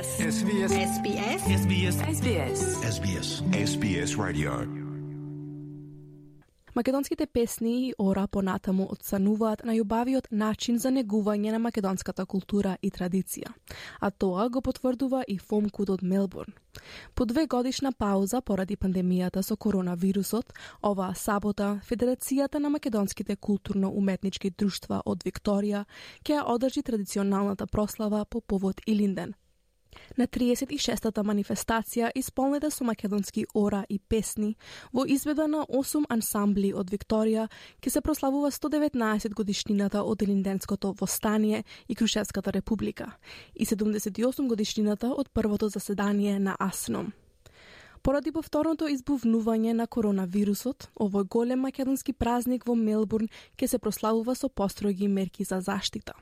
[0.00, 0.32] SBS.
[0.32, 0.72] SBS.
[0.72, 1.44] SBS.
[1.62, 1.96] SBS.
[2.16, 2.60] SBS.
[2.94, 3.28] SBS.
[3.70, 4.52] SBS Radio.
[6.74, 13.52] Македонските песни и ора понатаму отстануваат најубавиот начин за негување на македонската култура и традиција,
[14.00, 16.52] а тоа го потврдува и Фомкут од Мелбурн.
[17.14, 25.02] По две годишна пауза поради пандемијата со коронавирусот, оваа сабота Федерацијата на македонските културно-уметнички друштва
[25.04, 25.84] од Викторија
[26.24, 29.34] ќе ја одржи традиционалната прослава по повод Илинден,
[30.18, 34.56] На 36-та манифестација, исполнета со македонски ора и песни,
[34.92, 37.46] во изведа на 8 ансамбли од Викторија,
[37.80, 43.12] ќе се прославува 119 годишнината од Илинденското востание и Крушевската република
[43.54, 47.12] и 78 годишнината од првото заседание на АСНОМ.
[48.02, 53.28] Поради повторното избувнување на коронавирусот, овој голем македонски празник во Мелбурн
[53.60, 56.14] ќе се прославува со построги мерки за заштита.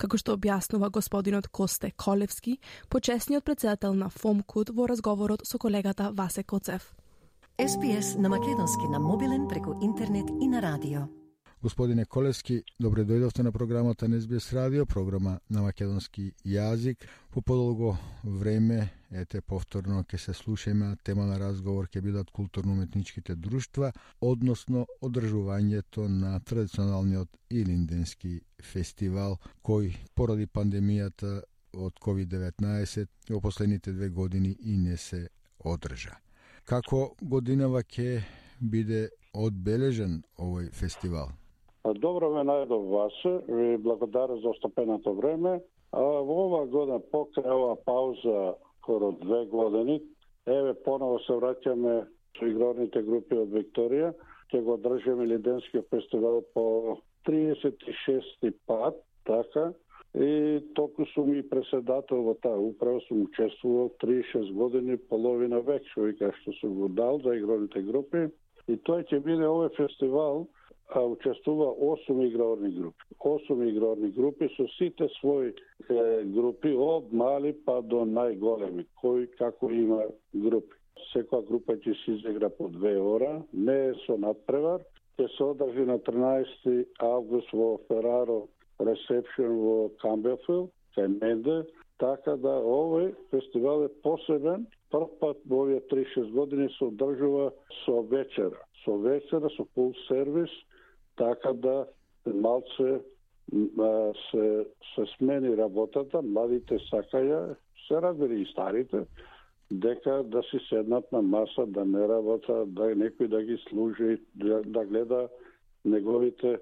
[0.00, 2.56] Како што објаснува господинот Косте Колевски,
[2.88, 6.94] почесниот председател на ФОМКУД во разговорот со колегата Васе Коцев.
[7.58, 11.00] SPS на македонски на мобилен преку интернет и на радио.
[11.62, 17.06] Господине Колевски, добре дојдовте на програмата на СБС Радио, програма на македонски јазик.
[17.32, 23.92] По подолго време, ете, повторно ќе се слушаме, тема на разговор ќе бидат културно-уметничките друштва,
[24.20, 31.40] односно одржувањето на традиционалниот Илинденски фестивал, кој поради пандемијата
[31.72, 35.28] од COVID-19 во последните две години и не се
[35.64, 36.20] одржа.
[36.64, 38.22] Како годинава ќе
[38.60, 41.32] биде одбележен овој фестивал?
[41.94, 43.14] Добро ме најдов вас,
[43.48, 45.60] ви благодарам за остапеното време.
[45.92, 50.02] А во ова година покрај ова пауза скоро две години,
[50.46, 51.94] еве поново се враќаме
[52.38, 54.12] со игрорните групи од Викторија,
[54.50, 56.98] ќе го држиме Лиденскиот фестивал по
[57.28, 59.72] 36-ти пат, така,
[60.14, 66.10] и току сум и преседател во таа управа, сум учествувал 36 години, половина век, што
[66.10, 68.26] вика што сум го дал за игрорните групи.
[68.66, 70.48] И тоа ќе биде овој фестивал
[70.94, 73.04] а, учествува 8 игрорни групи.
[73.18, 75.52] 8 игрорни групи со сите своји
[75.90, 80.04] е, групи од мали па до најголеми, кои како има
[80.34, 80.76] групи.
[81.12, 84.84] Секоја група ќе се изигра по две ора, не е со надпревар.
[85.18, 88.46] Ќе се одржи на 13 август во Фераро
[88.80, 91.64] ресепшн во Камбелфилд, кај Менде,
[91.98, 94.66] така да овој фестивал е посебен.
[94.92, 97.50] Прв пат во овие 36 години се одржува
[97.84, 98.60] со вечера.
[98.84, 100.50] Со вечера, со пул сервис,
[101.16, 101.86] така да
[102.26, 103.00] малце
[104.30, 107.56] се, се смени работата, младите сакаја,
[107.86, 109.04] се разбери и старите,
[109.70, 114.62] дека да си седнат на маса, да не работа, да некој да ги служи, да,
[114.62, 115.28] да гледа
[115.84, 116.58] неговите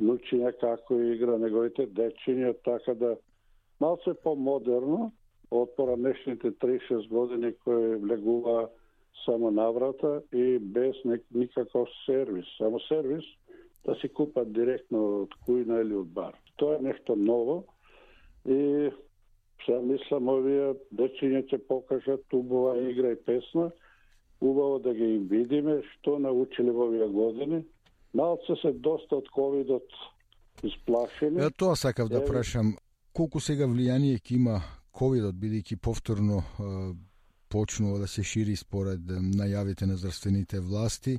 [0.00, 3.16] нучиња како игра, неговите дечиња, така да
[3.80, 5.10] малце по-модерно,
[5.50, 8.68] од поранешните 36 години кои влегува
[9.24, 10.96] само наврата и без
[11.34, 12.46] никаков сервис.
[12.58, 13.24] Само сервис
[13.84, 16.36] да си купат директно од кујна или од бар.
[16.56, 17.64] Тоа е нешто ново
[18.44, 18.90] и
[19.64, 23.70] се мислам овие дечиња ќе покажат убава игра и песна,
[24.40, 27.64] убаво да ги видиме што научиле во овие години.
[28.14, 29.86] Малце се доста од ковидот
[30.62, 31.44] исплашени.
[31.44, 32.74] Е, тоа сакав да прашам.
[33.12, 34.60] Колку сега влијание ќе има
[34.92, 36.42] ковидот, бидејќи повторно
[37.50, 41.18] почнува да се шири според најавите на здравствените власти.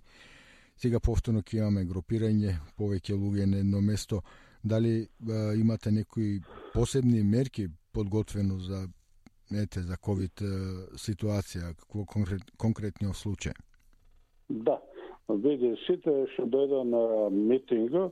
[0.82, 4.22] Сега повторно ќе имаме групирање, повеќе луѓе на едно место.
[4.64, 6.40] Дали а, имате некои
[6.74, 8.88] посебни мерки подготвено за
[9.52, 10.42] ете за ковид
[10.98, 13.54] ситуација, какво конкрет, конкретниот случај?
[14.50, 14.80] Да.
[15.30, 18.10] Види, сите што дојде на митинга,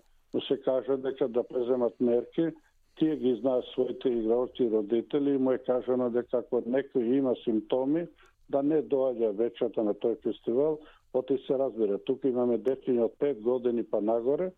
[0.47, 2.51] се кажа дека да преземат мерки,
[2.99, 7.33] тие ги знаат своите игралци и родители и му е кажано дека ако некој има
[7.43, 8.05] симптоми,
[8.49, 10.79] да не доаѓа вечерта на тој фестивал,
[11.13, 11.97] оти се разбира.
[11.97, 14.51] Тука имаме дечиња од 5 години па нагоре,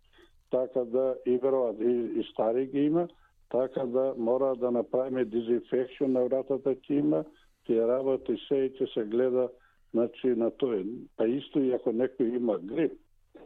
[0.52, 3.08] така да и веројат и, и стари ги има,
[3.52, 7.24] така да мора да направиме дезинфекција на вратата ќе има,
[7.66, 9.50] тие работи се и ќе се гледа
[9.94, 10.84] значи на тој.
[11.18, 12.97] Па исто и ако некој има грип,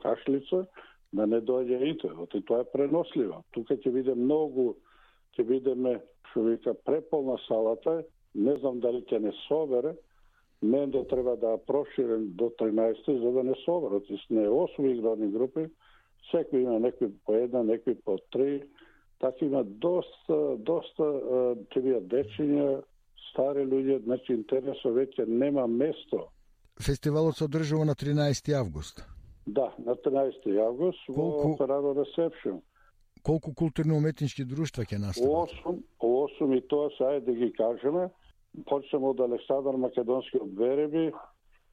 [0.01, 0.66] кашлица,
[1.13, 3.44] да не дојде и тој, оти тоа е преносливо.
[3.54, 4.75] Тука ќе биде многу,
[5.38, 6.00] ќе бидеме,
[6.31, 8.04] што вика, преполна салата,
[8.36, 9.96] не знам дали ќе не собере,
[10.62, 14.04] мен да треба да проширен до 13 за да не соберат.
[14.30, 15.69] Не 8 играни групи,
[16.31, 18.63] секој има некој по една, некој по три,
[19.19, 21.04] така има доста, доста,
[21.72, 22.81] ќе бидат дечиња,
[23.31, 26.28] стари луѓе, значи интересо веќе нема место.
[26.81, 29.06] Фестивалот се одржува на 13 август.
[29.48, 31.50] Да, на 13 август Колку...
[31.50, 32.62] во Фераро Ресепшн.
[33.24, 35.54] Колку културно-уметнички друштва ќе настанат?
[35.66, 38.10] 8, 8 и тоа сега да ги кажеме,
[38.68, 41.12] почнемо од Александар Македонски од Вереби,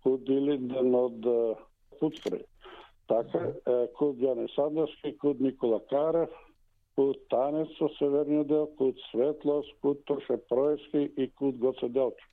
[0.05, 1.29] од Илинден од
[2.01, 2.43] Путфри.
[3.11, 3.53] Така,
[3.99, 6.31] код Јане Сандарски, код Никола Карев,
[6.97, 12.27] код Танец со северниот дел, код Светлос, код Тоше Проевски и код Гоце Делчо.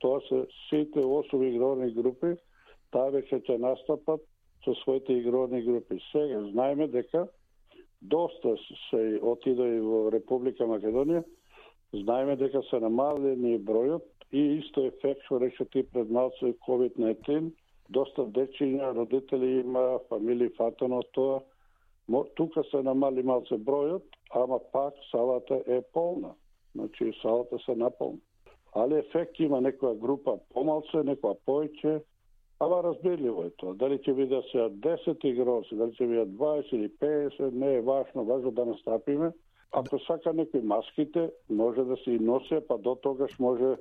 [0.00, 2.34] Тоа се сите особи игровни групи,
[2.92, 4.20] таа веќе ќе настапат
[4.64, 5.98] со своите игровни групи.
[6.12, 7.26] Сега знаеме дека
[8.02, 8.56] доста
[8.90, 11.24] се отида и во Република Македонија,
[11.92, 17.52] знаеме дека се намалени бројот и исто ефект што рече ти пред малце COVID-19,
[17.88, 21.40] доста дечиња, родители има, фамилии фатено тоа,
[22.34, 24.02] тука се намали малце бројот,
[24.34, 26.34] ама пак салата е полна.
[26.74, 28.18] Значи салата се наполна.
[28.74, 32.00] Али ефект има некоја група помалце, некоја поеќе,
[32.60, 33.74] ама разбирливо е тоа.
[33.74, 38.24] Дали ќе биде се 10 игроци, дали ќе биде 20 или 50, не е важно,
[38.24, 39.32] важно да настапиме.
[39.72, 43.76] Ако сака некои маските, може да се и носе, па до тогаш може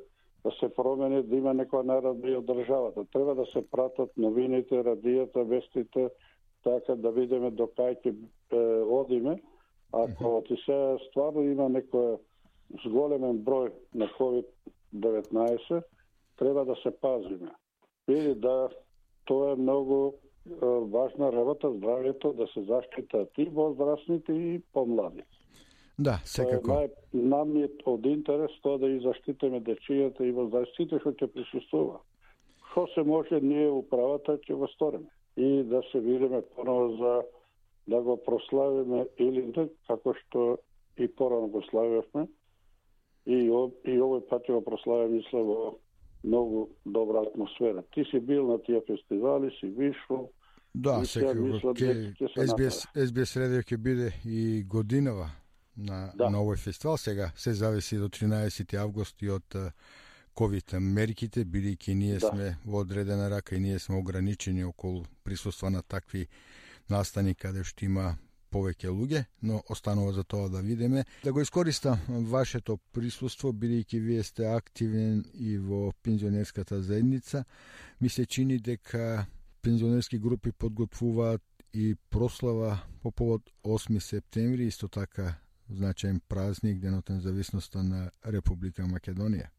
[0.46, 3.06] да се промени, да има некоја наредба од државата.
[3.14, 6.10] Треба да се пратат новините, радијата, вестите,
[6.64, 8.14] така да видиме до кај ќе
[9.00, 9.40] одиме.
[9.94, 12.20] Ако ти се стварно има некој
[12.84, 15.82] зголемен број на COVID-19,
[16.38, 17.50] треба да се пазиме.
[18.08, 18.70] Види да
[19.26, 20.14] тоа е многу
[20.94, 25.45] важна работа здравјето да се заштитат и возрастните и помладите.
[25.98, 26.68] Да, секако.
[26.68, 32.02] Тоа е нај, од интерес тоа да и заштитиме дечијата и возрастите што ќе присуствува.
[32.72, 35.08] Што се може ние управата ќе го сториме
[35.38, 37.14] и да се видиме поново за
[37.88, 40.58] да го прославиме или не, како што
[40.98, 42.28] и порано го славевме.
[43.26, 45.78] И, и овој пат го прославиме, мисля, во
[46.24, 47.84] многу добра атмосфера.
[47.94, 50.30] Ти си бил на тие фестивали, си вишол.
[50.76, 51.74] Да, секако.
[51.74, 55.32] Ке, СБС, СБС радио ќе биде и годинава
[55.78, 56.30] на, да.
[56.30, 56.98] на овој фестивал.
[56.98, 59.56] Сега се зависи до 13 август и од
[60.36, 62.30] COVID мерките, бидејќи ние да.
[62.30, 66.28] сме во одредена рака и ние сме ограничени околу присуства на такви
[66.90, 68.16] настани каде што има
[68.52, 71.06] повеќе луѓе, но останува за тоа да видиме.
[71.24, 77.46] Да го искориста вашето присуство, бидејќи вие сте активен и во пензионерската заедница,
[78.02, 79.26] ми се чини дека
[79.62, 81.42] пензионерски групи подготвуваат
[81.74, 85.36] и прослава по повод 8 септември, исто така
[85.70, 89.50] значаен празник, Денот на независноста на Република Македонија.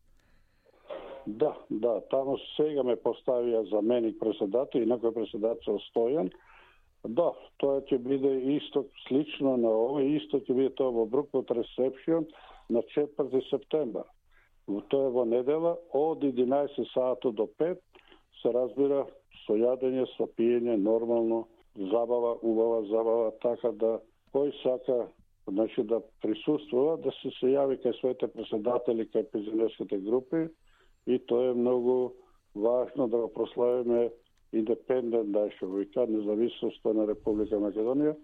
[1.26, 6.31] Да, да, таму сега ме поставија заменик председател и некој председател Стојан.
[7.03, 10.17] Да, тоа ќе биде исто слично на овој.
[10.17, 12.26] исто ќе биде тоа во Брукот Ресепшион
[12.70, 14.06] на 4 септембар.
[14.67, 17.82] Тоа е во недела од 11 саато до 5
[18.43, 19.05] се разбира
[19.47, 23.99] со јадење, со пиење, нормално, забава, убава забава, така да
[24.35, 25.06] кој сака
[25.48, 30.48] значи да присуствува, да се се јави кај своите председатели кај пензионерските групи
[31.06, 32.12] и тоа е многу
[32.54, 34.10] важно да го прославиме
[34.52, 38.16] индепендент дај што вика независноста на Република Македонија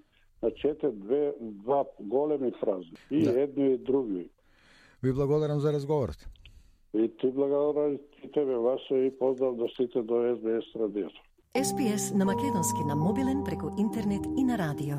[0.42, 3.40] на чете две два големи празни и да.
[3.40, 4.30] едно и други.
[5.02, 6.16] Ви благодарам за разговорот.
[6.94, 11.22] И ти благодарам и тебе Васо и поздрав до сите до СБС радиото.
[11.62, 14.96] СПС на македонски на мобилен преку интернет и на радио.